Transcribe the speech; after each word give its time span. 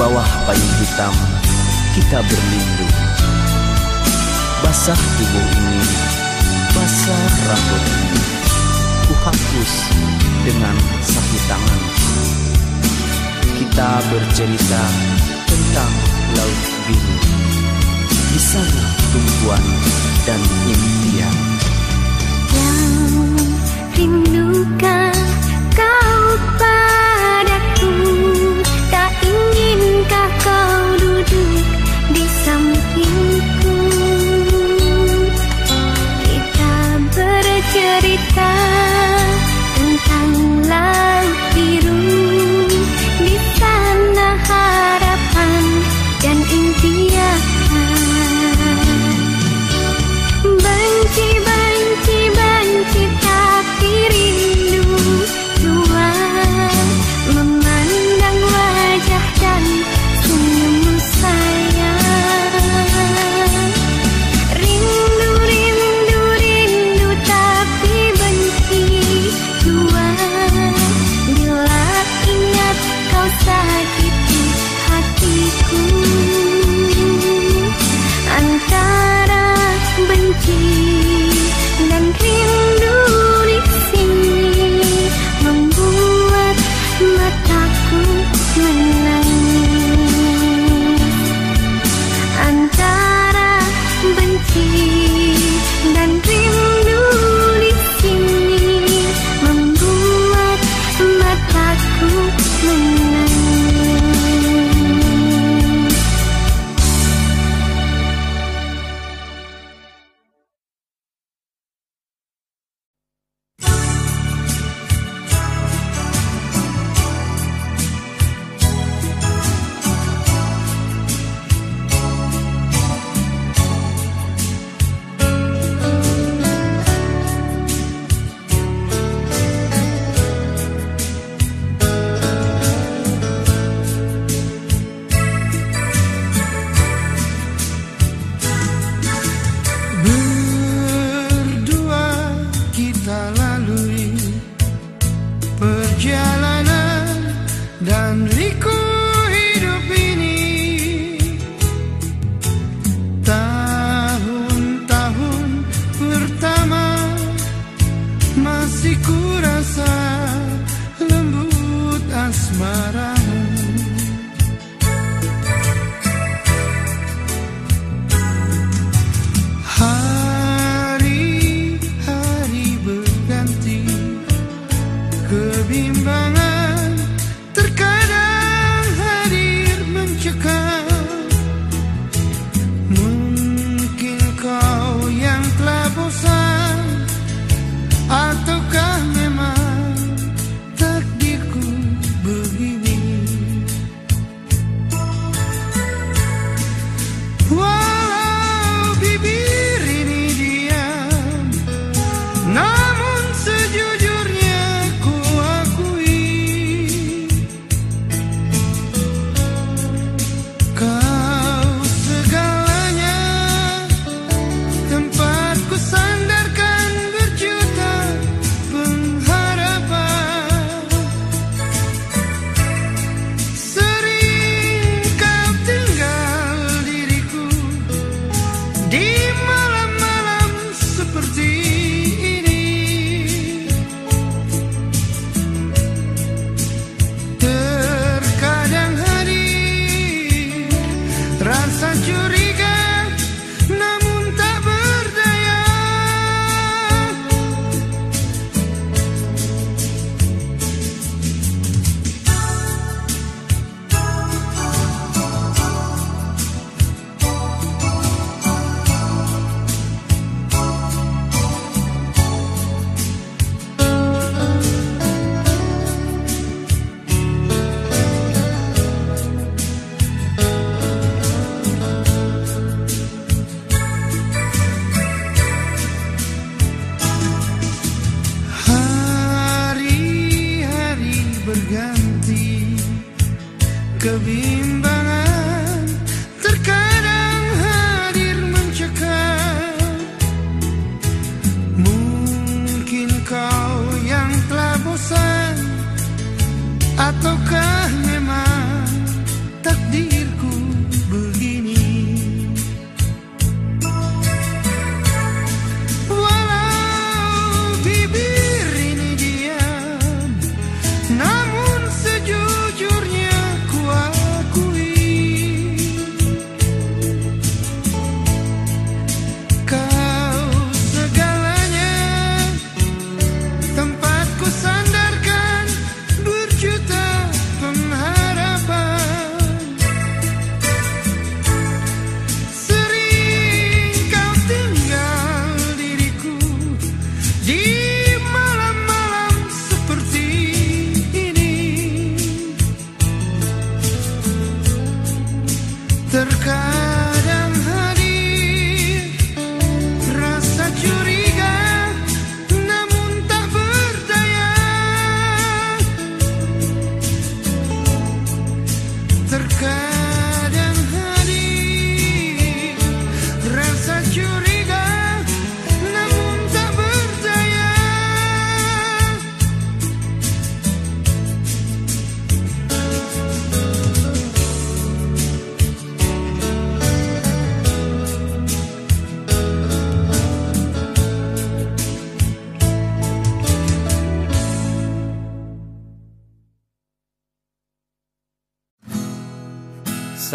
bawah 0.00 0.24
payung 0.48 0.74
hitam 0.80 1.12
kita 1.92 2.24
berlindung. 2.24 2.96
Basah 4.64 4.96
tubuh 4.96 5.46
ini, 5.60 5.76
basah 6.72 7.24
rambut 7.44 7.84
ini. 7.84 8.22
Kuhapus 9.12 9.72
dengan 10.48 10.76
satu 11.04 11.36
tangan. 11.52 11.80
Kita 13.60 13.88
bercerita 14.08 14.82
tentang 15.44 15.92
laut 16.32 16.60
biru. 16.88 17.16
Di 18.08 18.40
sana 18.40 18.84
tumbuhan 19.12 19.64
dan 20.24 20.40
impian. 20.64 21.36
Yang 22.56 22.88
rindukan 24.00 25.16
kau 25.76 26.24
tak. 26.56 26.99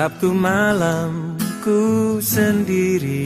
Sabtu 0.06 0.38
malam 0.38 1.34
ku 1.66 2.22
sendiri. 2.22 3.26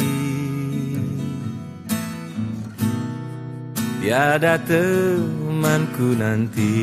Tiada 4.00 4.56
temanku 4.64 6.16
nanti. 6.16 6.80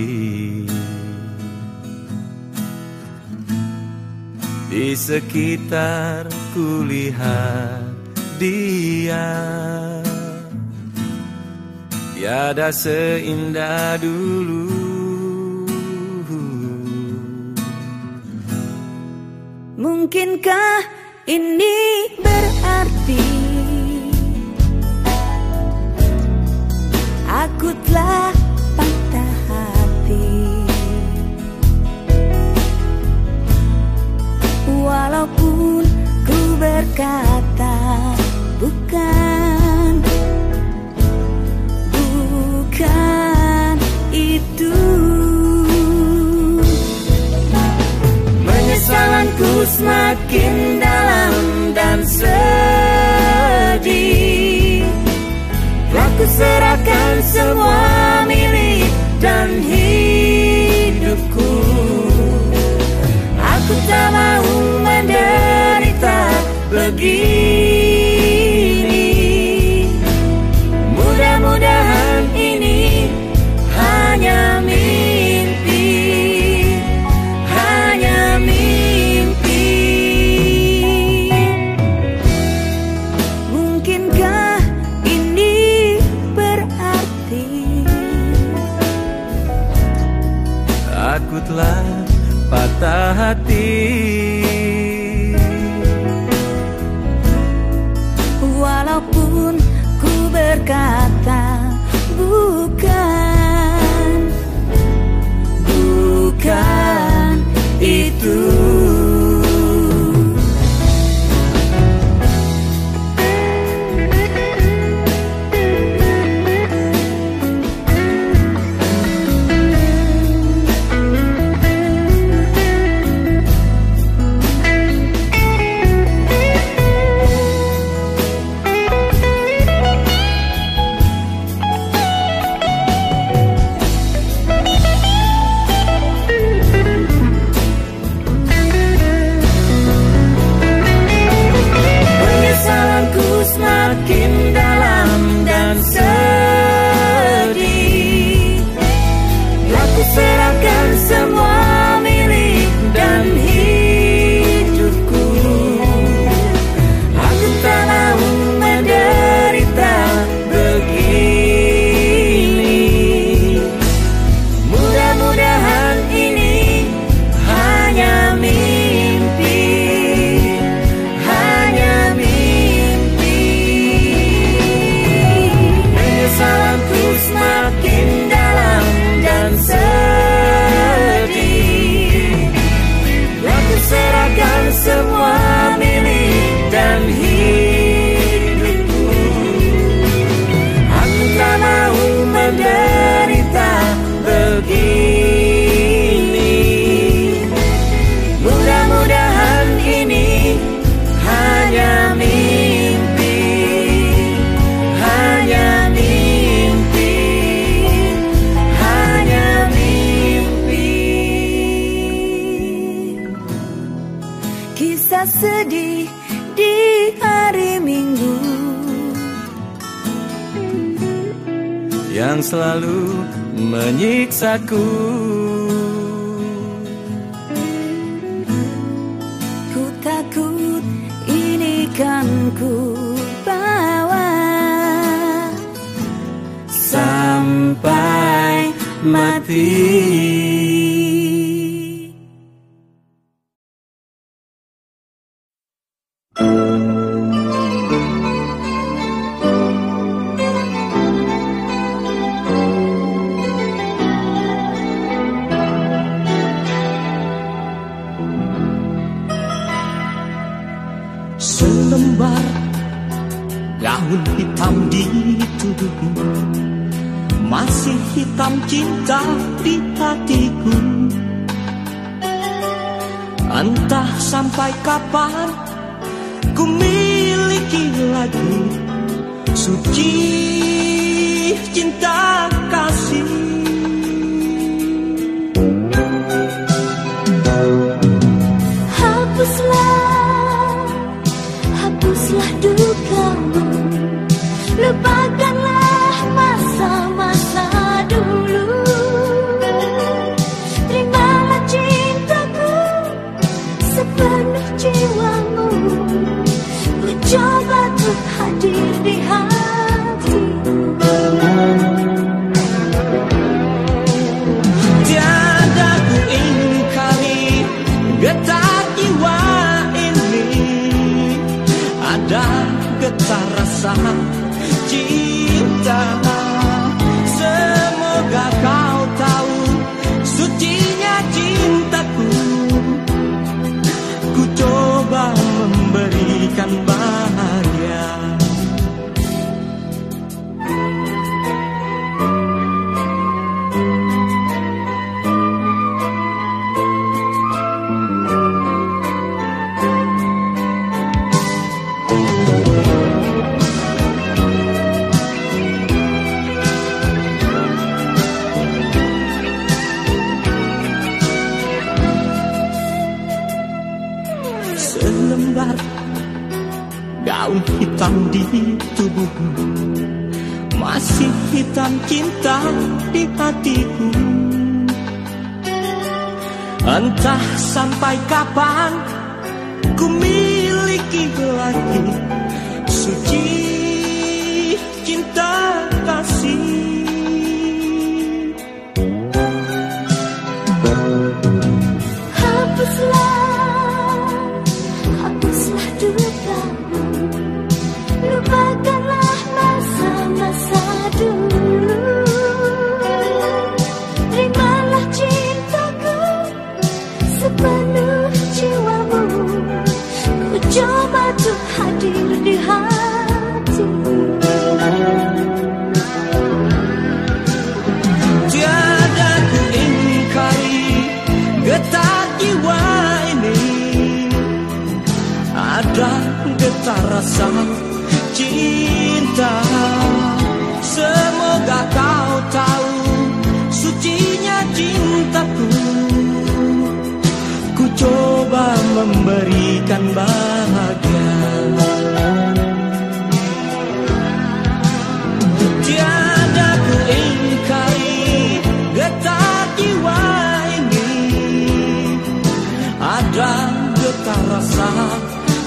Di 4.68 4.92
sekitar 4.92 6.28
kulihat 6.52 7.96
dia. 8.36 9.32
Tiada 12.12 12.68
seindah 12.68 13.96
dulu 13.96 14.65
Mungkinkah 20.06 20.86
ini 21.26 22.06
berarti 22.22 23.26
Aku 27.26 27.74
telah 27.90 28.30
patah 28.78 29.34
hati? 29.50 30.30
Walaupun 34.70 35.82
ku 36.22 36.38
berkata 36.54 37.74
bukan 38.62 39.35
Kekesalanku 49.06 49.62
semakin 49.70 50.82
dalam 50.82 51.70
dan 51.78 52.02
sedih. 52.02 53.22
Telah 55.94 56.26
serahkan 56.26 57.14
semua 57.22 58.26
milik 58.26 58.90
dan 59.22 59.62
hidupku. 59.62 61.54
Aku 63.38 63.74
tak 63.86 64.10
mau 64.10 64.50
menderita 64.82 66.26
begini 66.74 67.75
patah 92.76 93.35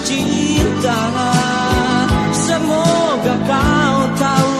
cinta. 0.05 0.99
Semoga 2.33 3.35
kau 3.45 3.97
tahu 4.17 4.57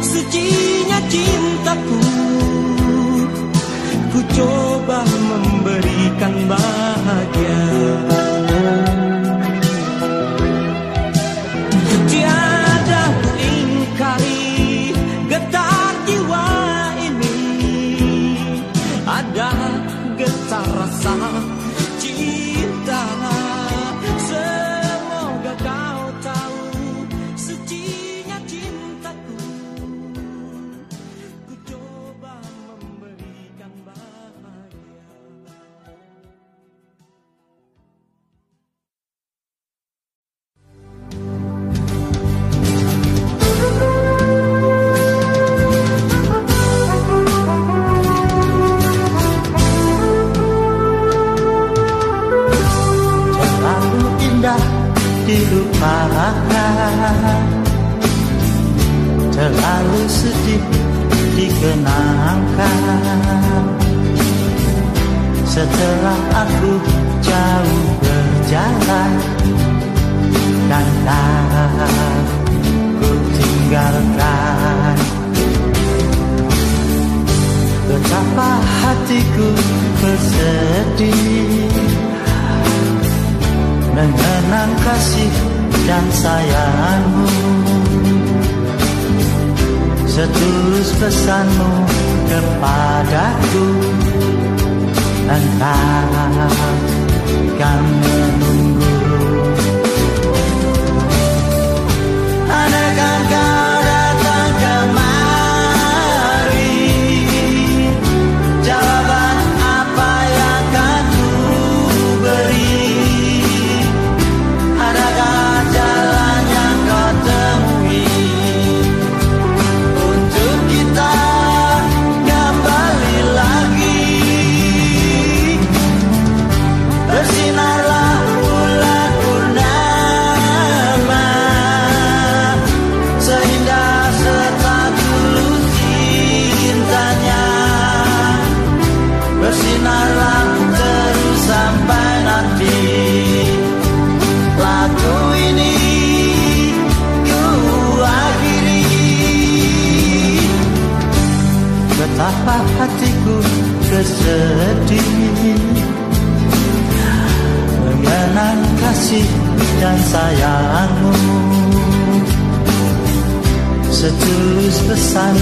Sucinya 0.00 0.98
cintaku. 1.10 2.02
Ku 4.10 4.20
coba 4.34 5.00
memberikan 5.06 6.34
baik 6.50 6.89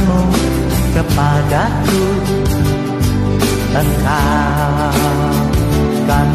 pesanmu 0.08 0.20
kepadaku 0.96 2.02
Engkau 3.68 4.96
kan 6.08 6.28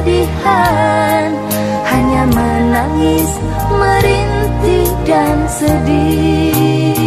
kesedihan. 0.00 1.28
Hanya 1.84 2.24
menangis, 2.32 3.28
merintih 3.68 4.88
dan 5.04 5.36
sedih. 5.44 6.99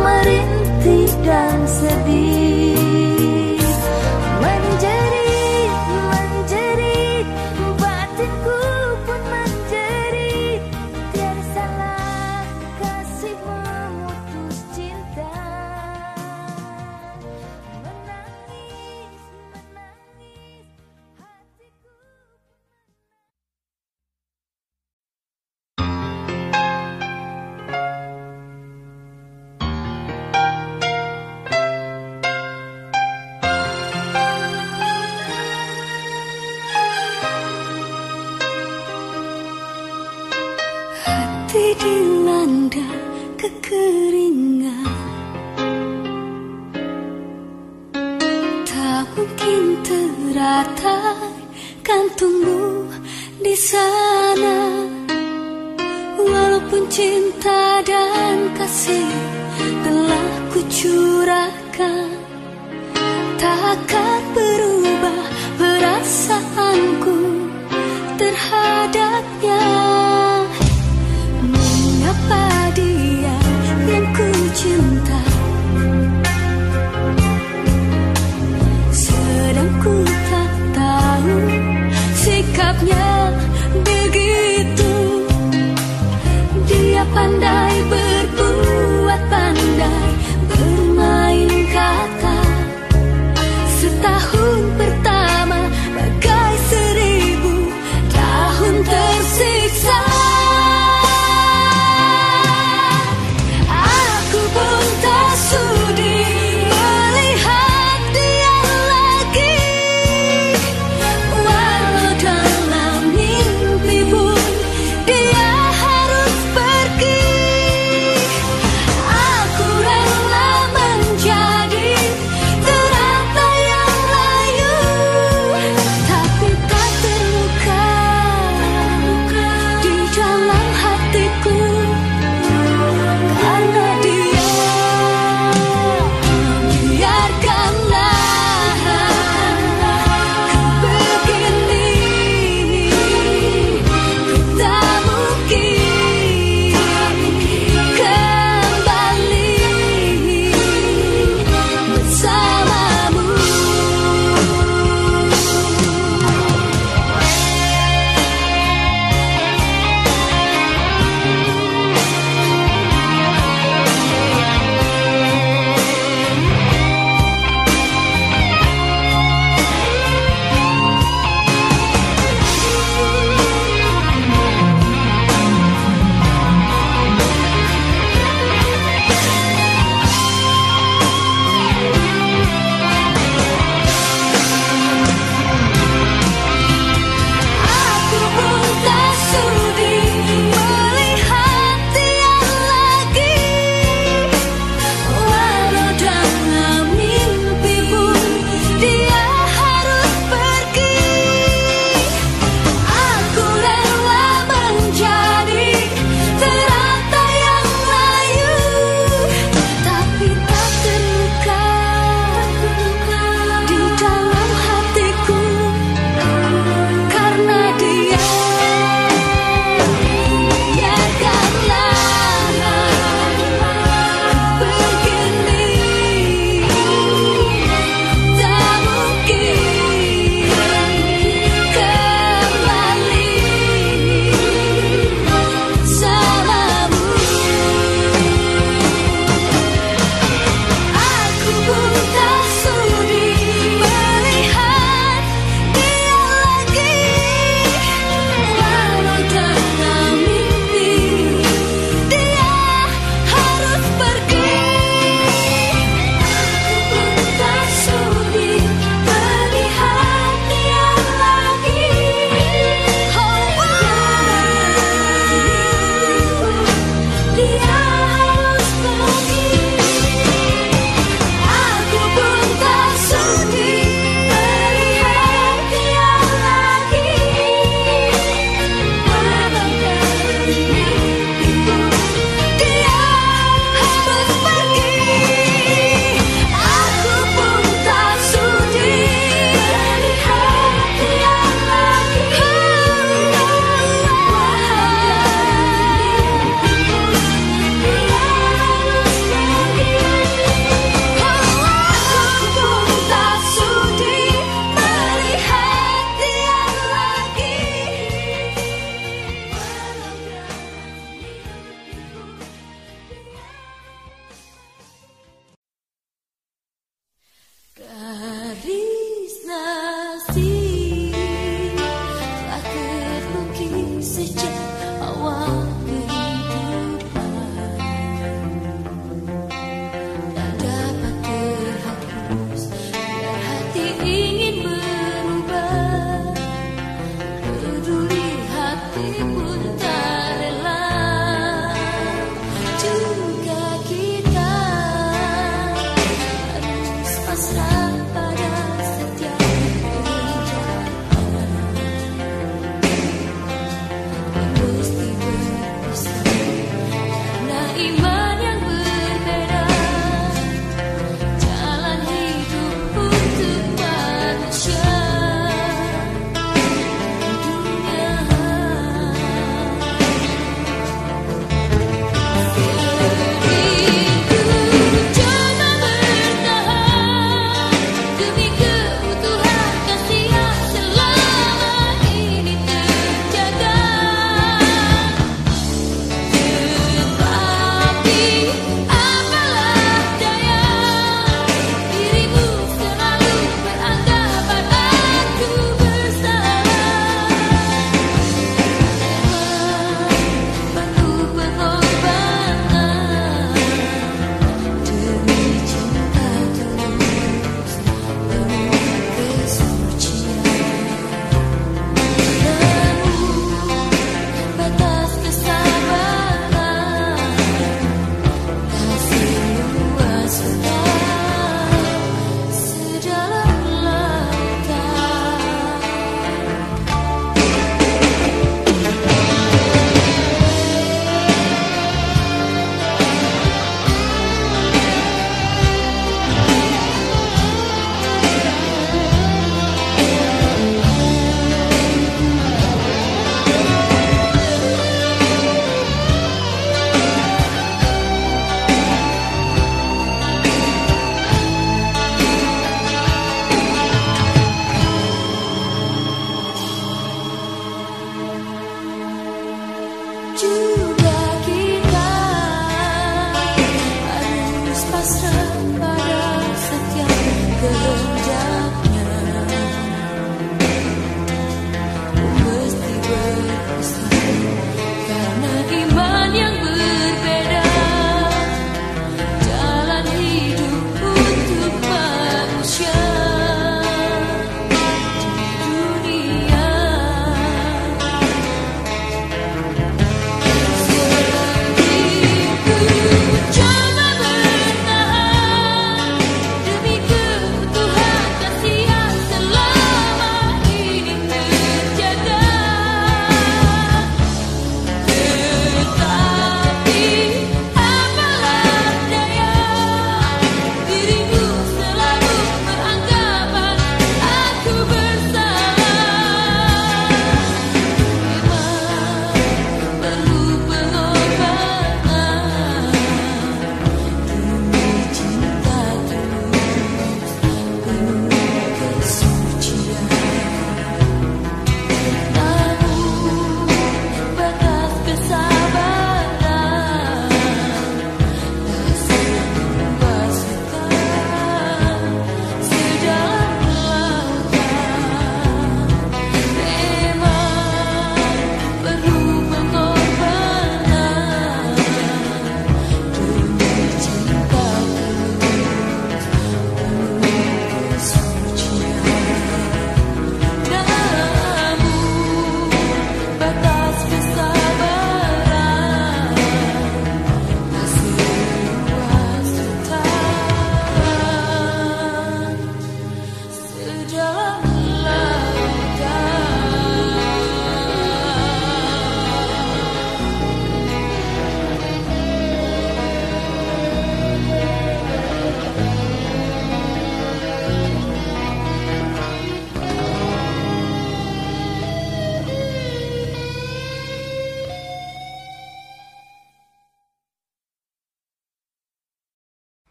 merintih 0.00 1.10
dan 1.24 1.58
sedih. 1.68 2.43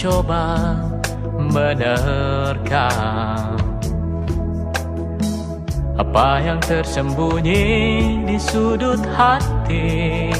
Coba 0.00 0.80
menerkam. 1.52 2.88
Apa 6.00 6.40
yang 6.40 6.56
tersembunyi 6.64 7.68
di 8.24 8.40
sudut 8.40 9.04
hati? 9.12 10.32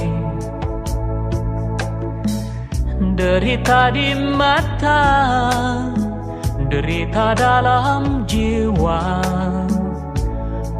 Derita 3.20 3.92
di 3.92 4.16
mata 4.32 5.04
Derita 6.72 7.36
dalam 7.36 8.24
jiwa. 8.24 9.20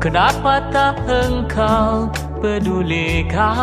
Kenapa 0.01 0.65
tak 0.73 1.05
engkau 1.05 2.09
pedulikan 2.41 3.61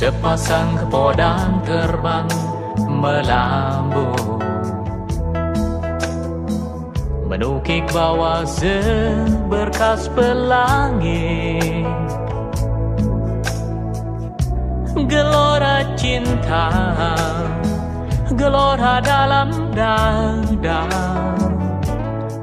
Sepasang 0.00 0.80
kepodang 0.80 1.60
terbang 1.60 2.24
melambung. 2.88 4.40
Menukik 7.28 7.84
bawah 7.92 8.48
seberkas 8.48 10.08
pelangi 10.16 11.84
Gelora 15.04 15.84
cinta 16.00 16.72
Gelora 18.32 19.04
dalam 19.04 19.52
dada. 19.76 20.88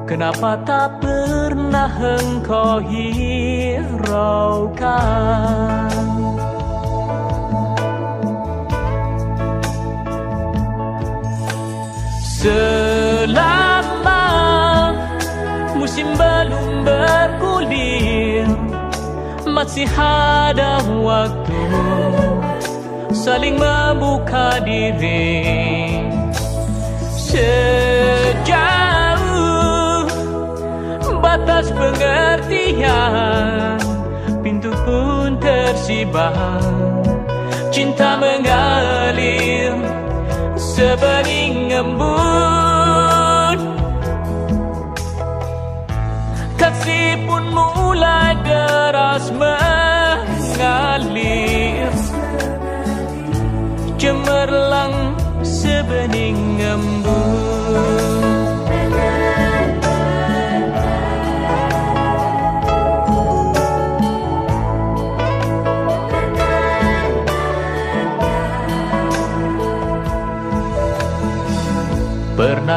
Kenapa 0.05 0.61
tak 0.61 1.01
pernah 1.01 1.89
engkau 2.05 2.85
hiraukan 2.85 4.37
Selama 12.47 14.23
musim 15.75 16.07
belum 16.15 16.87
bergulir 16.87 18.47
Masih 19.43 19.83
ada 19.99 20.79
waktu 21.03 21.59
saling 23.11 23.59
membuka 23.59 24.63
diri. 24.63 25.43
Sejauh 27.19 28.47
batas 31.19 31.67
pengertian 31.75 32.95
Pintu 34.39 34.71
pun 34.87 35.35
tersibak 35.43 36.63
Cinta 37.75 38.15
mengalir 38.15 39.75
sebening 40.77 41.73
embun 41.73 43.57
Kasih 46.57 47.17
pun 47.25 47.43
mulai 47.53 48.33
deras 48.45 49.29
mengalir. 49.33 50.69
Cemerlang 53.97 55.17
sebening 55.41 56.61
embun 56.61 57.16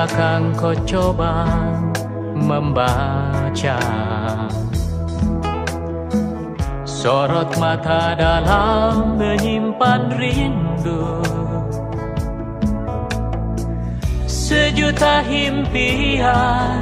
Pernahkah 0.01 0.57
kau 0.57 0.73
coba 0.89 1.45
membaca. 2.33 3.77
Sorot 6.89 7.53
mata 7.61 8.17
dalam 8.17 9.21
menyimpan 9.21 10.09
rindu. 10.17 11.21
Sejuta 14.25 15.21
impian 15.29 16.81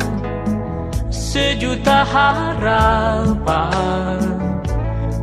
Sejuta 1.11 2.07
harapan. 2.07 3.43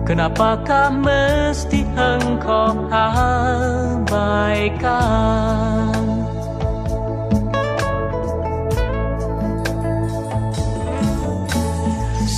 Kenapakah 0.04 0.92
mesti 0.92 1.88
engkau 1.96 2.76
abaikan 2.92 4.36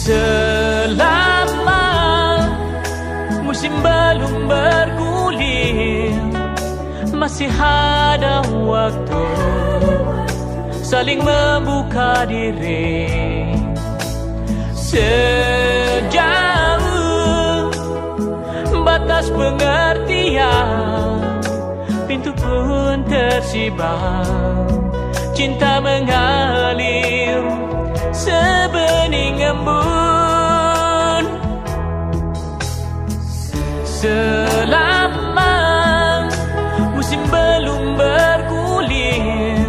Selama 0.07 1.83
musim 3.43 3.75
belum 3.83 4.47
bergulir 4.47 6.15
Masih 7.11 7.51
ada 7.59 8.39
waktu 8.47 9.27
Saling 10.79 11.19
membuka 11.19 12.23
diri. 12.23 13.11
Sejauh 14.71 15.11
batas 18.87 19.27
pengertian 19.27 21.19
Pintu 22.07 22.31
pun 22.31 23.03
tersibak 23.11 24.71
Cinta 25.35 25.83
mengalir 25.83 27.43
sebening 28.15 29.43
embun 29.43 29.86
Selama 34.07 35.59
musim 36.95 37.19
belum 37.27 37.99
bergulir 37.99 39.67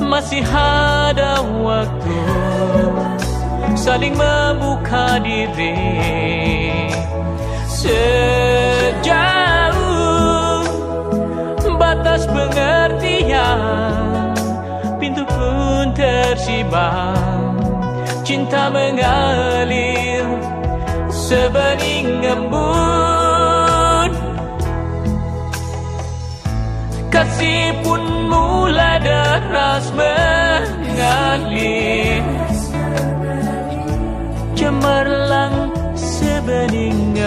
Masih 0.00 0.40
ada 0.48 1.44
waktu 1.60 2.16
saling 3.76 4.16
membuka 4.16 5.20
diri. 5.20 5.76
Sejauh 7.68 8.22
batas 11.76 12.24
pengertian 12.30 13.58
Pintu 14.96 15.26
pun 15.28 15.90
tersibak 15.92 17.18
Cinta 18.22 18.70
mengalir 18.70 20.24
sebening 21.10 22.22
embun 22.22 23.01
Kasih 27.42 27.74
pun 27.82 27.98
mulai 28.30 29.02
deras 29.02 29.90
mengalir 29.98 30.62
Cemerlang 34.54 35.74
sebening 35.98 37.18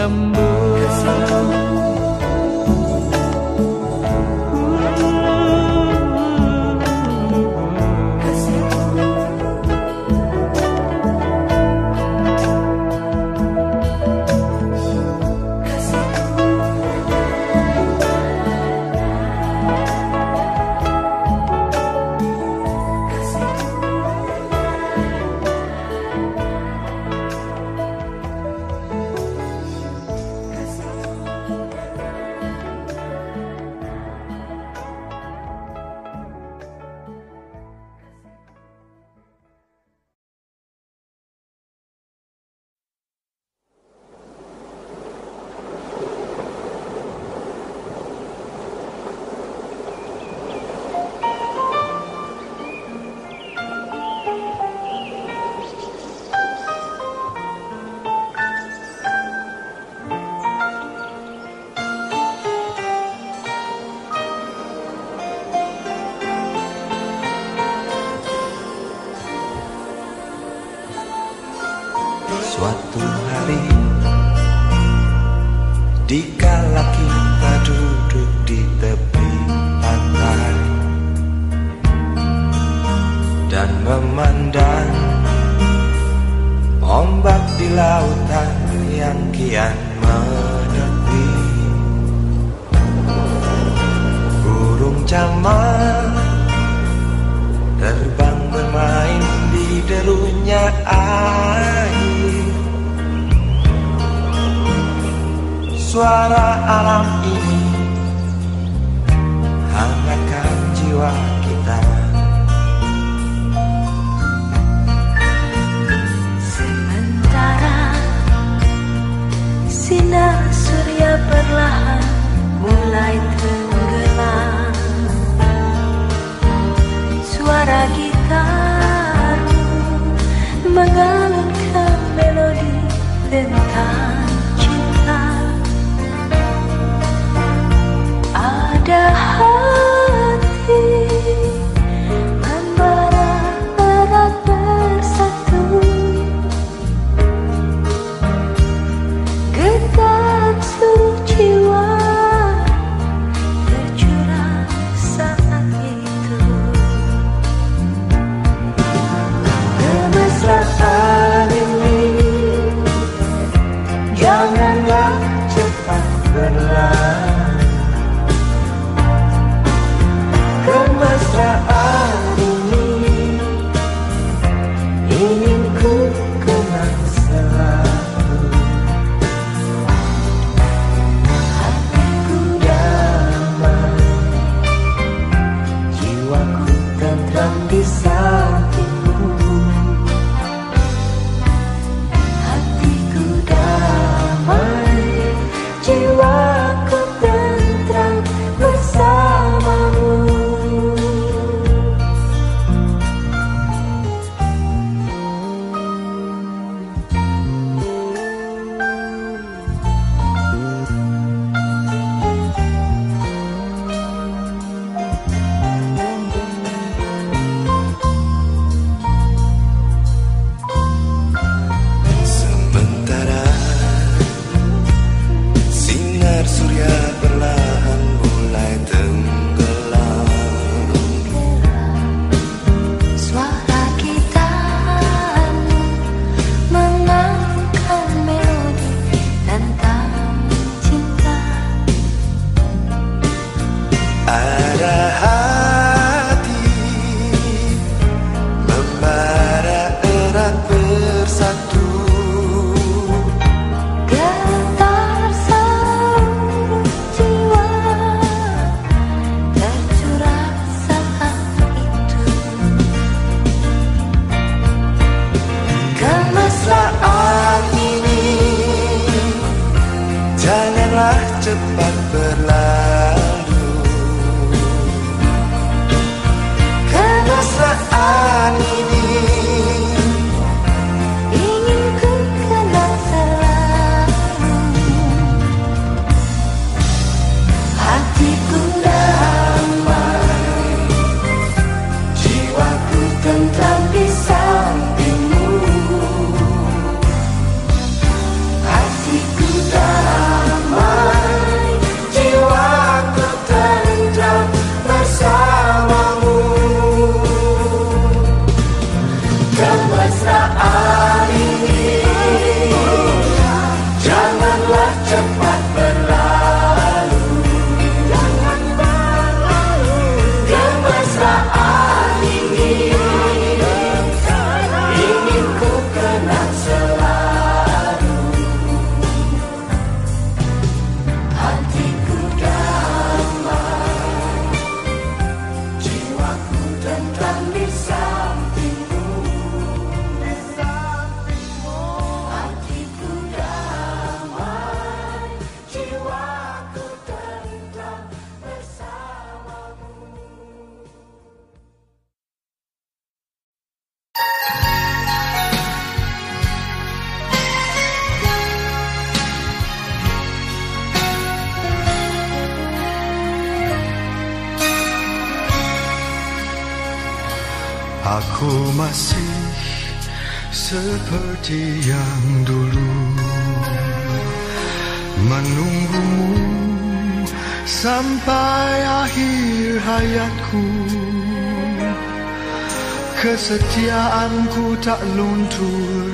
kesetiaanku 383.75 384.79
tak 384.79 385.03
luntur. 385.19 386.07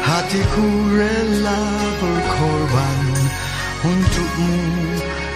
Hatiku 0.00 0.66
rela 0.96 1.60
berkorban 2.00 3.00
untukmu 3.84 4.56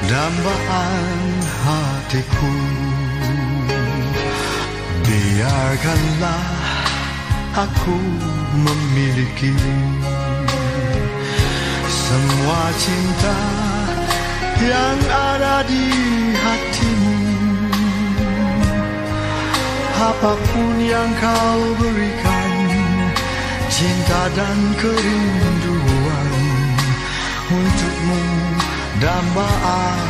dambaan 0.09 1.21
hatiku. 1.61 2.55
Biarkanlah 5.05 6.49
aku 7.53 7.99
memiliki 8.57 9.53
semua 11.85 12.63
cinta 12.81 13.39
yang 14.65 14.99
ada 15.13 15.61
di 15.69 15.85
hatimu 16.41 17.20
apa 20.01 20.33
pun 20.33 20.75
yang 20.81 21.13
kau 21.21 21.61
berikan 21.77 22.53
cinta 23.69 24.23
dan 24.33 24.59
kerinduan 24.81 26.33
untukmu 27.53 28.23
dambaan 28.97 30.01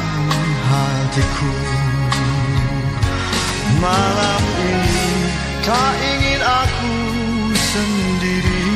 hatiku. 0.70 1.55
Malam 3.82 4.43
ini 4.62 5.11
tak 5.66 5.95
ingin 6.07 6.43
aku 6.43 6.97
sendiri. 7.59 8.66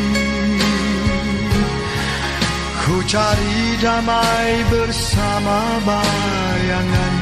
Ku 2.85 2.97
cari 3.07 3.79
damai 3.79 4.51
bersama 4.67 5.79
bayanganmu 5.87 7.14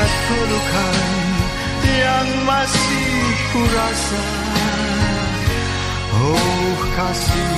Hangat 0.00 0.16
pelukan 0.32 0.96
yang 1.84 2.28
masih 2.48 3.36
ku 3.52 3.60
rasa 3.68 4.24
Oh 6.16 6.76
kasih, 6.96 7.52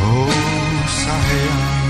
oh 0.00 0.80
sayang 0.88 1.81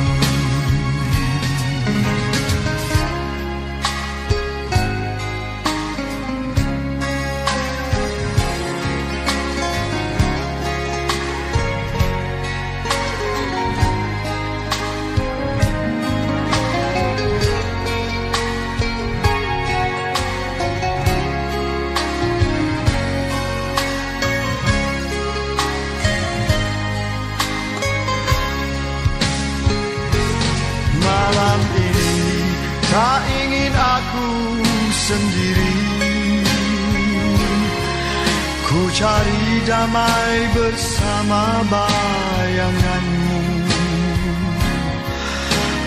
bersama 41.33 41.65
bayanganmu. 41.73 43.41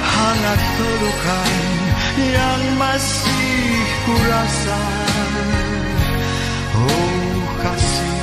Hangat 0.01 0.61
pelukan 0.73 1.53
yang 2.17 2.61
masih 2.81 3.85
ku 4.09 4.15
rasa 4.25 4.81
Oh 6.73 7.39
kasih, 7.61 8.21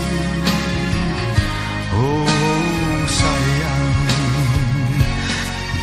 oh 1.95 3.07
sayang. 3.07 3.99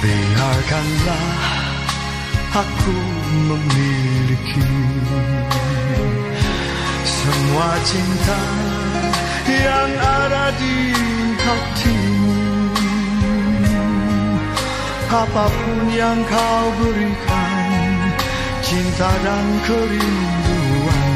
Biarkanlah 0.04 1.40
aku 2.52 3.00
memiliki 3.48 4.72
semua 7.08 7.70
cinta 7.88 8.42
yang 9.50 9.92
ada 9.98 10.46
di 10.62 11.19
hatimu. 11.46 12.38
Apa 15.10 15.46
pun 15.50 15.80
yang 15.90 16.20
kau 16.30 16.66
berikan, 16.78 18.14
cinta 18.62 19.10
dan 19.26 19.46
kerinduan 19.66 21.12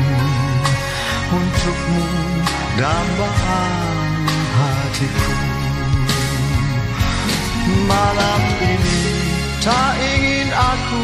untukmu 1.30 2.05
dambaan 2.80 4.17
hatiku. 4.57 5.34
Malam 7.63 8.41
ini 8.59 9.01
tak 9.63 9.93
ingin 9.95 10.49
aku 10.51 11.03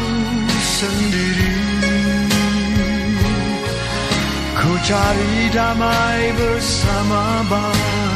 sendiri 0.60 1.56
Ku 4.60 4.72
cari 4.84 5.48
damai 5.56 6.20
bersama 6.36 7.40
bayanganmu 7.48 8.09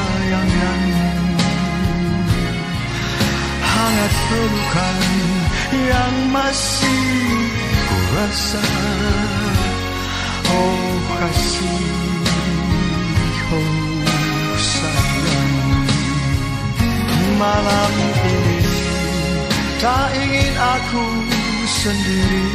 Hangat 3.85 4.15
pelukan 4.33 4.99
yang 5.77 6.15
masih 6.33 7.05
ku 7.69 7.97
rasa 8.17 8.65
Oh 10.49 10.89
kasih, 11.21 11.85
oh 13.53 13.77
sayang. 14.57 15.57
Malam 17.37 17.93
ini 18.25 18.73
tak 19.85 20.09
ingin 20.17 20.55
aku 20.57 21.07
sendiri. 21.69 22.49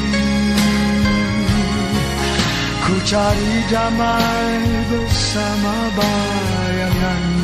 Ku 2.90 2.94
cari 3.06 3.54
damai 3.70 4.66
bersama 4.90 5.78
bayanganmu 5.94 7.39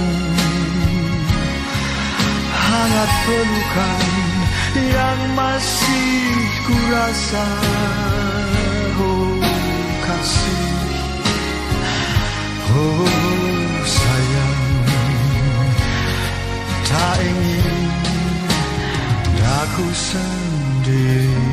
Hangat 2.86 3.14
pelukan 3.26 4.02
yang 4.78 5.20
masih 5.34 6.22
ku 6.70 6.78
rasa 6.94 7.48
Oh 9.02 9.42
kasih, 10.06 10.70
oh 12.78 13.10
sayang. 13.90 14.62
Tak 16.86 17.18
ingin 17.26 17.78
aku 19.42 19.86
sendiri 19.90 21.45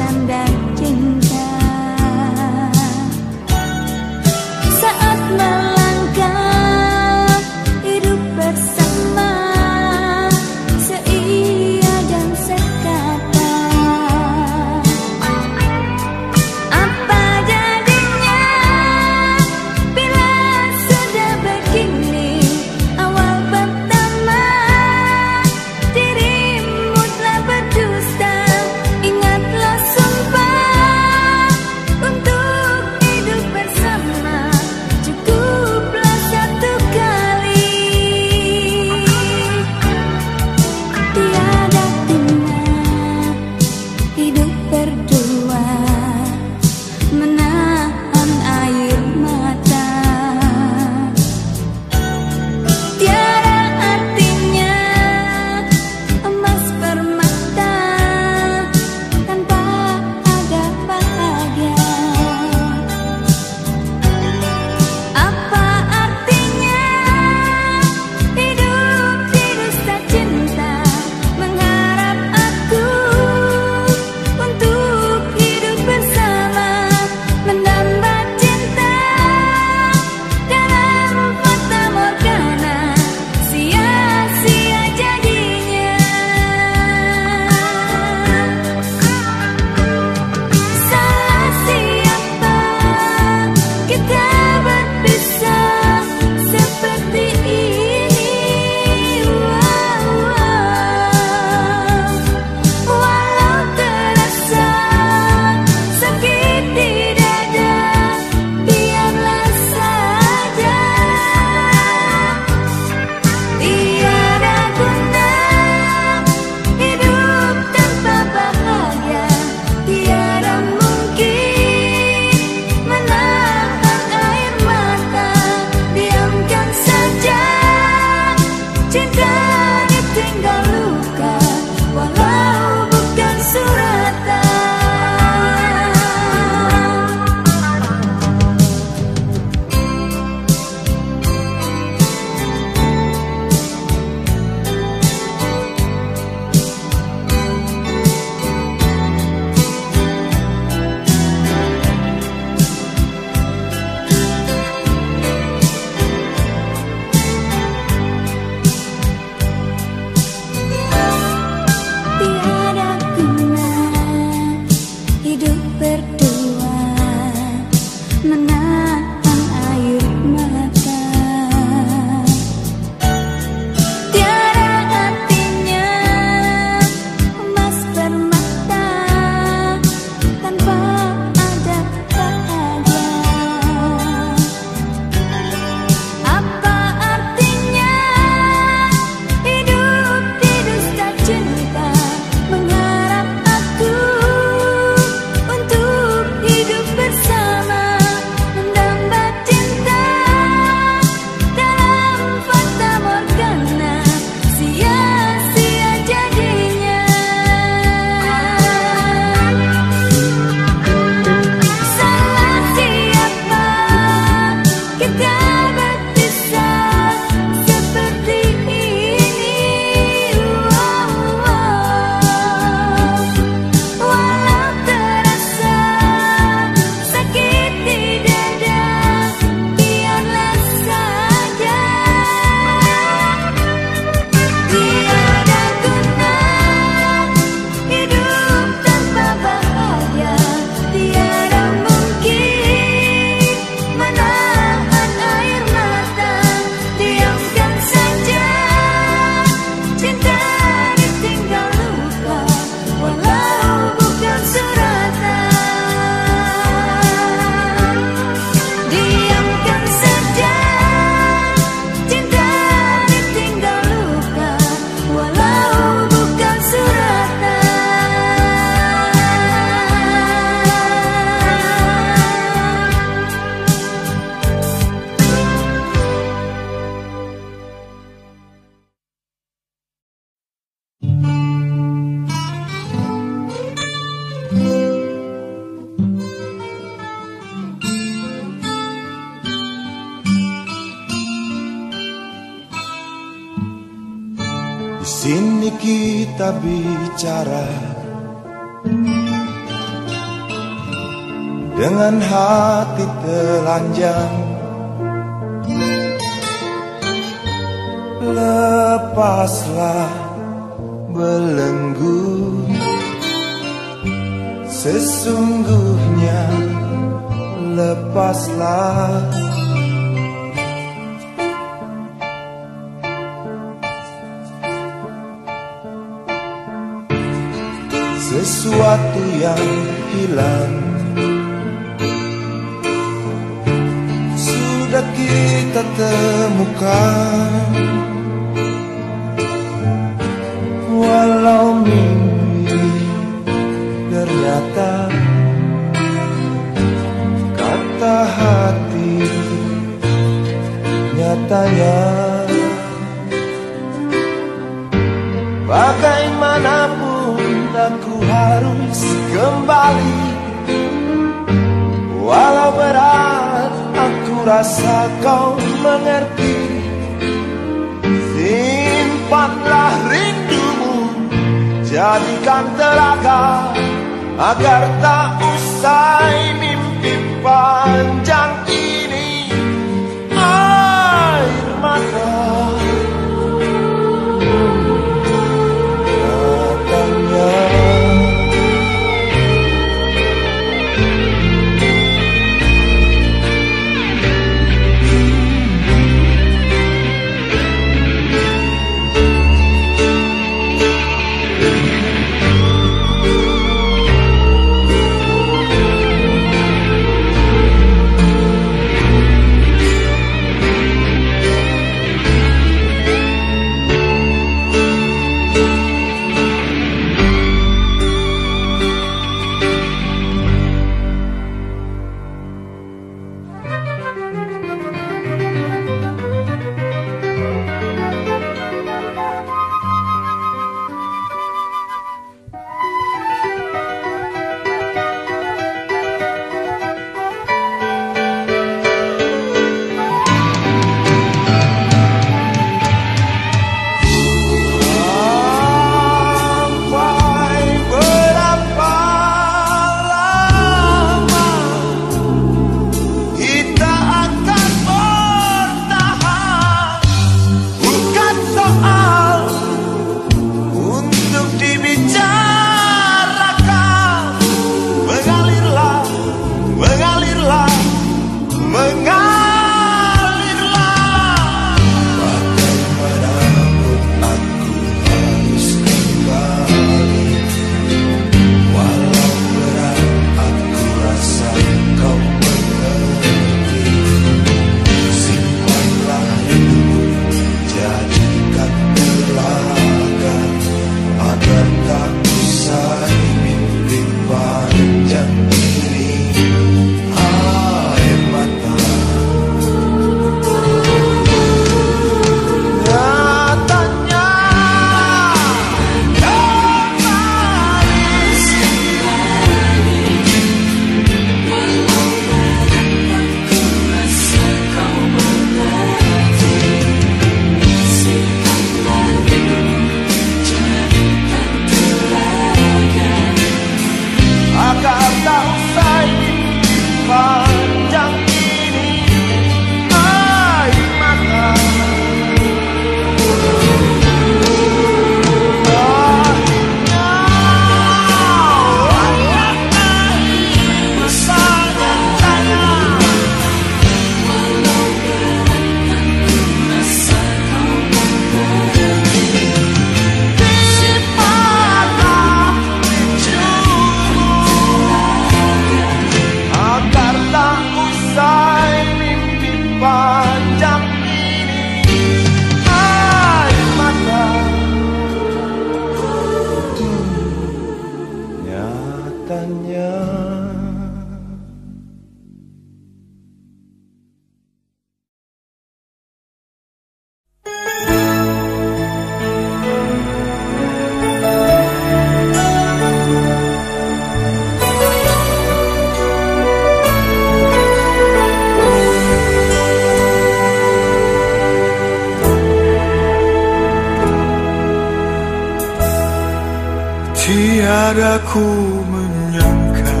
Tiada 598.12 598.28
ku 598.28 598.44
menyangka 598.92 600.00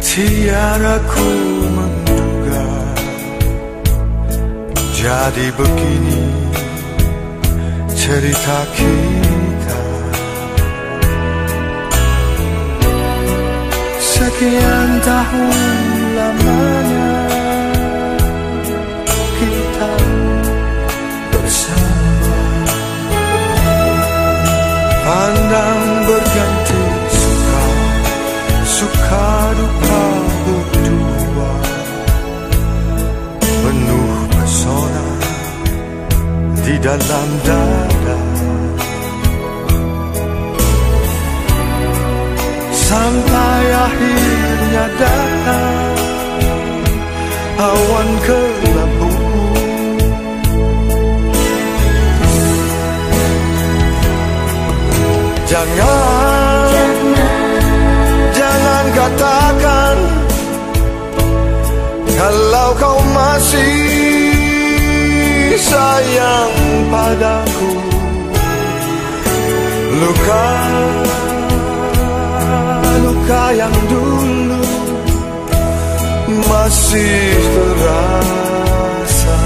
Tiada 0.00 0.96
ku 1.04 1.28
menduga. 1.76 2.64
Jadi 4.96 5.46
begini 5.52 6.24
cerita 7.92 8.58
kita. 8.72 9.80
Sekian 14.00 14.90
tahun 15.04 15.76
lamanya 16.16 16.99
dalam 36.80 37.28
dada 37.44 38.18
Sampai 42.72 43.62
akhirnya 43.68 44.84
datang 44.96 45.94
Awan 47.60 48.08
kelabu 48.24 49.12
Jangan, 55.50 56.94
jangan 58.32 58.84
katakan 58.94 59.96
Kalau 62.16 62.68
kau 62.78 62.98
masih 63.10 63.89
sayang 65.58 66.54
padaku. 66.90 67.72
Luka, 69.90 70.48
luka 73.04 73.44
yang 73.52 73.76
dulu 73.90 74.64
Masih 76.30 77.36
terasa. 77.52 79.38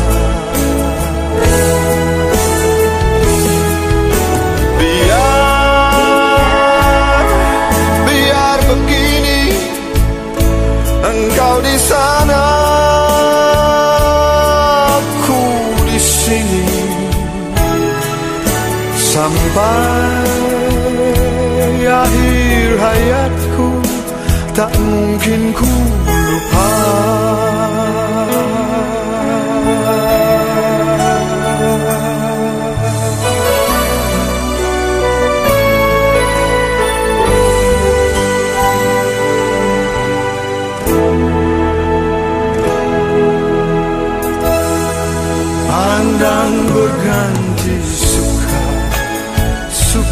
Biar, 4.78 6.04
biar 8.04 8.58
begini 8.68 9.40
Engkau 11.02 11.56
di 11.64 11.76
sana, 11.82 12.53
Sampai 19.24 20.28
akhir 21.88 22.70
hayatku 22.76 23.68
Tak 24.52 24.68
mungkin 24.76 25.42
ku 25.56 25.72
lupa 26.04 26.68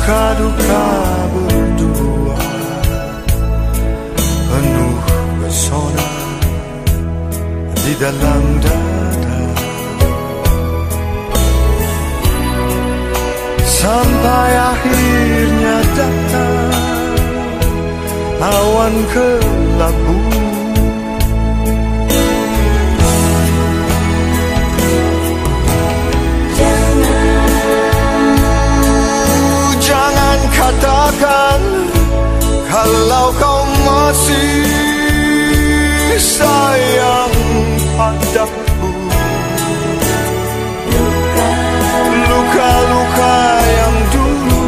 Suka 0.03 0.35
duka 0.35 0.87
berdua. 1.31 2.43
Penuh 4.51 4.99
pesona 5.39 6.11
Di 7.71 7.93
dalam 8.03 8.45
dada. 8.59 9.39
Sampai 13.63 14.51
akhirnya 14.75 15.77
datang 15.95 16.75
Awan 18.43 18.95
kelabu 19.15 20.32
katakan 31.19 31.61
Kalau 32.73 33.27
kau 33.37 33.63
masih 33.85 34.65
sayang 36.17 37.37
padaku. 38.01 38.93
Luka-luka 42.33 43.37
yang 43.61 43.97
dulu 44.09 44.65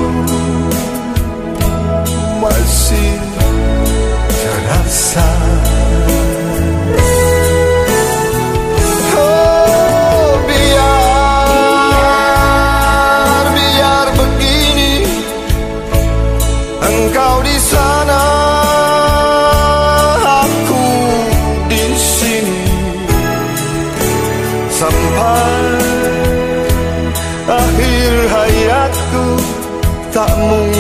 masih 2.45 3.17
terasa. 4.29 5.29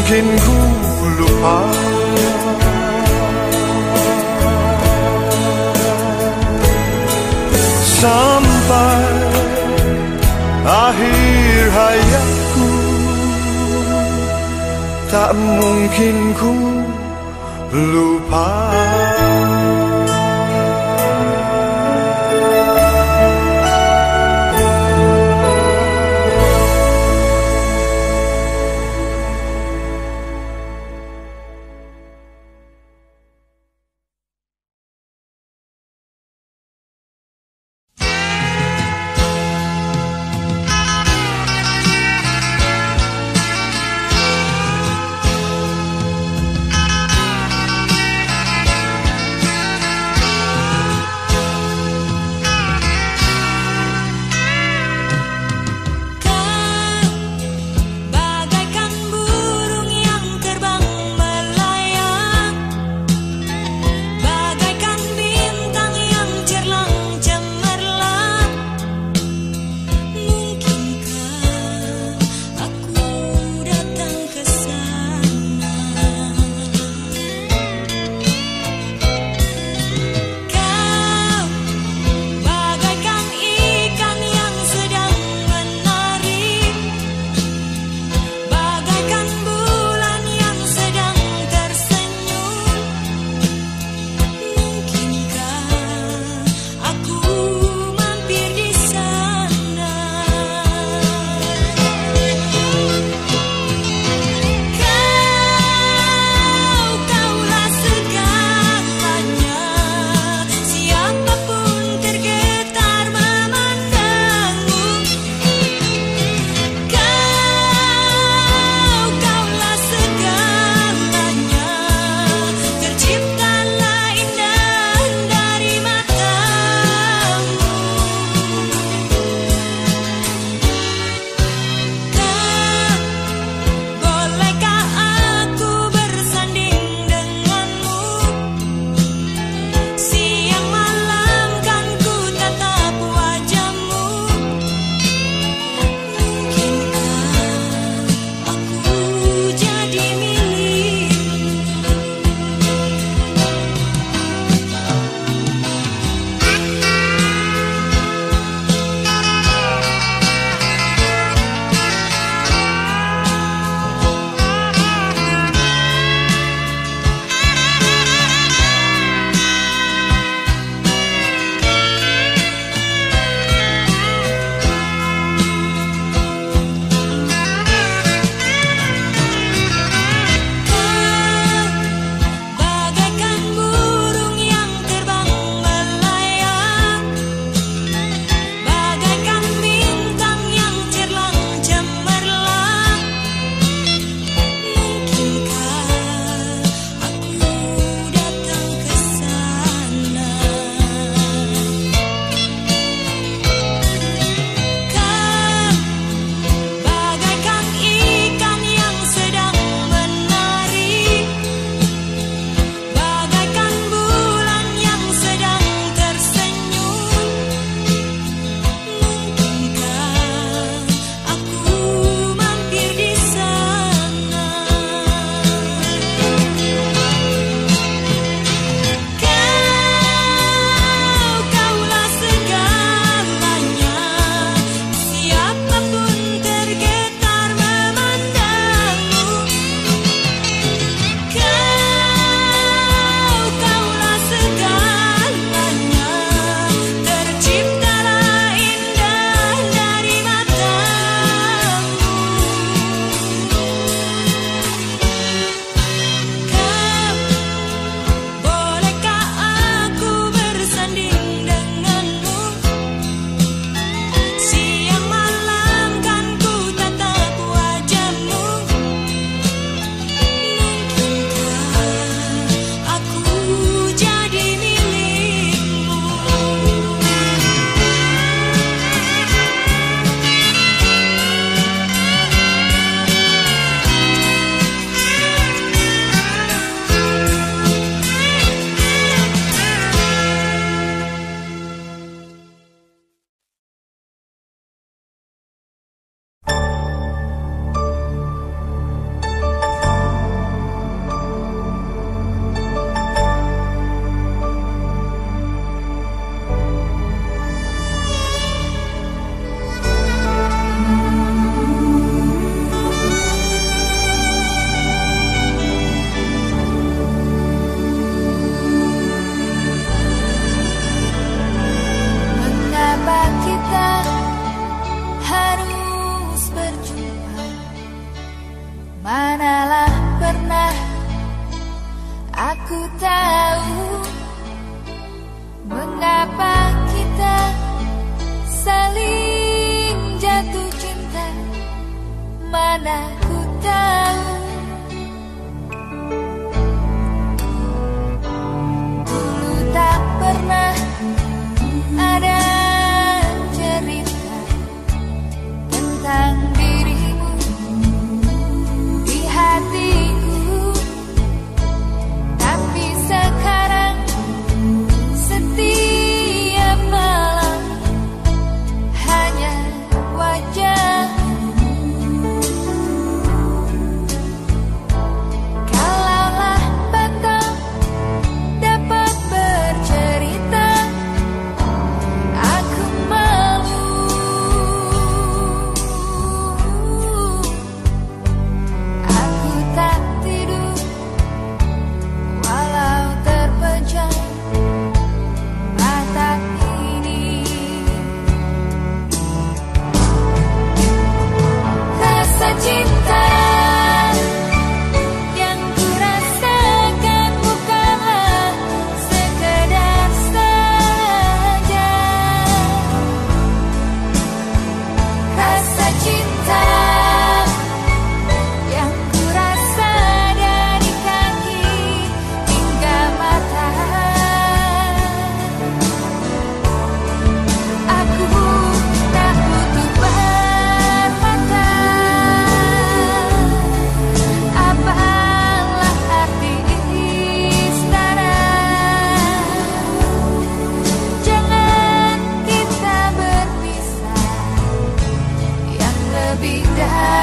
Mungkin 0.04 0.36
ku 0.36 0.58
lupa 1.16 1.58
Sampai 8.04 9.00
akhir 10.60 11.62
hayatku 11.72 12.68
Tak 15.08 15.32
mungkin 15.32 16.16
ku 16.36 16.52
lupa 17.72 18.13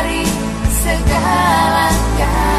dari 0.01 0.25
segala 0.81 1.85
kasih. 2.17 2.50